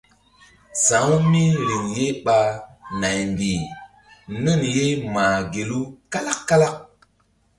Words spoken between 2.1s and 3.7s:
ɓa naymbih